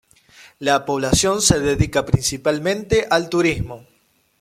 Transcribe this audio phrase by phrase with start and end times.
[0.57, 3.85] La población se dedica principalmente al turismo.